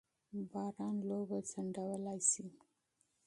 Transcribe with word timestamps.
باران 0.51 0.95
لوبه 1.09 1.37
ځنډولای 1.49 2.19
سي. 2.29 2.45